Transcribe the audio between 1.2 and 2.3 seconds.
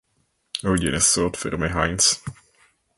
od firmy Heinz.